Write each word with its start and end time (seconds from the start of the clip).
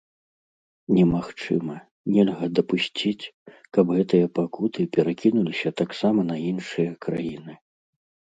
Немагчыма, 0.99 1.75
нельга 2.13 2.47
дапусціць, 2.59 3.29
каб 3.77 3.85
гэтыя 3.99 4.25
пакуты 4.39 4.81
перакінуліся 4.97 5.69
таксама 5.83 6.27
на 6.33 6.37
іншыя 6.51 6.91
краіны. 7.07 7.53